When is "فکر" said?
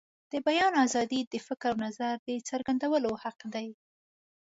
1.47-1.69